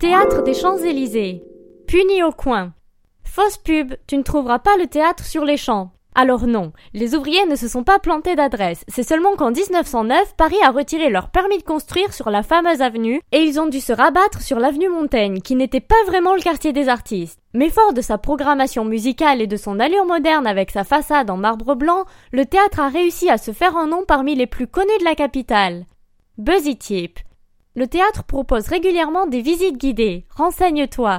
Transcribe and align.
Théâtre 0.00 0.42
des 0.42 0.54
Champs-Élysées. 0.54 1.44
Puni 1.86 2.22
au 2.22 2.32
coin. 2.32 2.72
Fausse 3.22 3.58
pub, 3.58 3.92
tu 4.06 4.16
ne 4.16 4.22
trouveras 4.22 4.58
pas 4.58 4.78
le 4.78 4.86
théâtre 4.86 5.26
sur 5.26 5.44
les 5.44 5.58
champs. 5.58 5.90
Alors 6.14 6.46
non, 6.46 6.72
les 6.94 7.14
ouvriers 7.14 7.44
ne 7.44 7.54
se 7.54 7.68
sont 7.68 7.84
pas 7.84 7.98
plantés 7.98 8.34
d'adresse, 8.34 8.82
c'est 8.88 9.02
seulement 9.02 9.36
qu'en 9.36 9.50
1909, 9.50 10.36
Paris 10.38 10.56
a 10.64 10.70
retiré 10.70 11.10
leur 11.10 11.28
permis 11.28 11.58
de 11.58 11.64
construire 11.64 12.14
sur 12.14 12.30
la 12.30 12.42
fameuse 12.42 12.80
avenue 12.80 13.20
et 13.30 13.42
ils 13.42 13.60
ont 13.60 13.66
dû 13.66 13.78
se 13.78 13.92
rabattre 13.92 14.40
sur 14.40 14.58
l'avenue 14.58 14.88
Montaigne, 14.88 15.42
qui 15.42 15.54
n'était 15.54 15.80
pas 15.80 16.02
vraiment 16.06 16.34
le 16.34 16.40
quartier 16.40 16.72
des 16.72 16.88
artistes. 16.88 17.38
Mais 17.52 17.68
fort 17.68 17.92
de 17.92 18.00
sa 18.00 18.16
programmation 18.16 18.86
musicale 18.86 19.42
et 19.42 19.46
de 19.46 19.58
son 19.58 19.78
allure 19.78 20.06
moderne 20.06 20.46
avec 20.46 20.70
sa 20.70 20.84
façade 20.84 21.28
en 21.28 21.36
marbre 21.36 21.74
blanc, 21.74 22.06
le 22.32 22.46
théâtre 22.46 22.80
a 22.80 22.88
réussi 22.88 23.28
à 23.28 23.36
se 23.36 23.50
faire 23.52 23.76
un 23.76 23.88
nom 23.88 24.04
parmi 24.08 24.34
les 24.34 24.46
plus 24.46 24.66
connus 24.66 24.98
de 24.98 25.04
la 25.04 25.14
capitale. 25.14 25.84
Buzzy 26.38 26.78
Tip. 26.78 27.18
Le 27.76 27.86
théâtre 27.86 28.24
propose 28.24 28.66
régulièrement 28.66 29.26
des 29.26 29.42
visites 29.42 29.78
guidées. 29.78 30.26
Renseigne-toi. 30.30 31.18